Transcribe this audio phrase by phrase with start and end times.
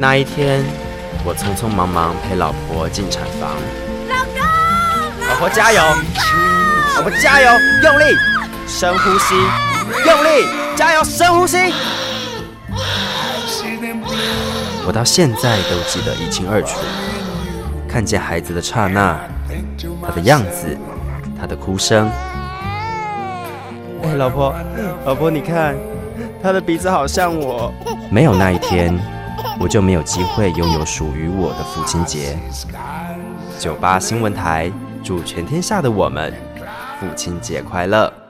[0.00, 0.64] 那一天，
[1.24, 3.50] 我匆匆忙忙陪老婆进产房。
[4.08, 5.82] 老公，老婆加油！
[6.94, 7.50] 老婆加油！
[7.82, 8.04] 用力，
[8.68, 9.34] 深呼吸，
[10.06, 11.58] 用力，加油，深呼吸。
[14.86, 16.78] 我到现在都记得一清二楚，
[17.88, 19.18] 看见孩子的刹那，
[20.06, 20.78] 他的样子，
[21.40, 22.08] 他的哭声。
[24.04, 24.54] 哎，老婆，
[25.04, 25.74] 老婆，你看，
[26.40, 27.74] 他的鼻子好像我。
[28.10, 28.96] 没有那一天，
[29.60, 32.38] 我就没有机会拥有属于我的父亲节。
[33.58, 34.70] 酒吧新闻台
[35.02, 36.32] 祝全天下的我们
[37.00, 38.27] 父亲节快乐。